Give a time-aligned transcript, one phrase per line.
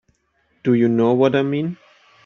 [0.63, 1.77] Do you know what I mean?